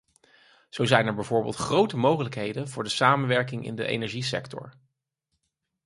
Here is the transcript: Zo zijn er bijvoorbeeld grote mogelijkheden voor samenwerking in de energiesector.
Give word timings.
Zo 0.69 0.85
zijn 0.85 1.07
er 1.07 1.13
bijvoorbeeld 1.13 1.55
grote 1.55 1.97
mogelijkheden 1.97 2.69
voor 2.69 2.89
samenwerking 2.89 3.65
in 3.65 3.75
de 3.75 3.85
energiesector. 3.85 4.73